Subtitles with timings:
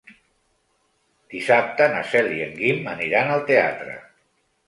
[1.33, 4.01] Dissabte na Cel i en Guim aniran al teatre.